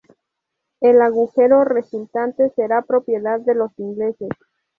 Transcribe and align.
El 0.79 0.99
agujero 0.99 1.63
resultante 1.63 2.49
será 2.55 2.81
propiedad 2.81 3.39
de 3.39 3.53
los 3.53 3.69
ingleses. 3.77 4.29